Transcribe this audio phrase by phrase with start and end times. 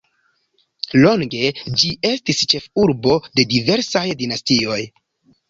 [1.03, 1.51] Longe
[1.81, 4.81] ĝi estis ĉefurbo de diversaj dinastioj.